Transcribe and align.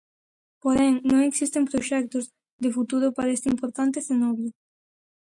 Porén, 0.63 0.93
non 1.09 1.19
existen 1.29 1.69
proxectos 1.71 2.23
de 2.63 2.69
futuro 2.77 3.07
para 3.17 3.33
este 3.35 3.51
importante 3.55 4.05
cenobio. 4.07 4.49